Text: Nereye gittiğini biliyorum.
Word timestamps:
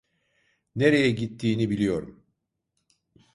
Nereye 0.75 1.09
gittiğini 1.11 1.69
biliyorum. 1.69 2.23